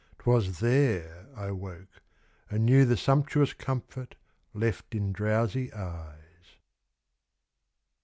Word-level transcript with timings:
'Twas 0.17 0.61
there 0.61 1.27
I 1.35 1.51
woke 1.51 2.01
and 2.49 2.65
knew 2.65 2.85
The 2.85 2.97
sumptuous 2.97 3.53
comfort 3.53 4.15
left 4.51 4.95
in 4.95 5.11
drowsy 5.13 5.71
eyes. 5.73 6.57